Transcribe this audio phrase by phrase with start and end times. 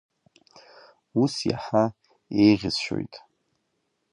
[1.21, 1.85] Ус иаҳа
[2.43, 3.13] еиӷьысшьоит.